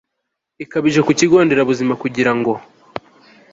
[0.63, 2.51] ikabije ku kigo nderabuzima kugira ngo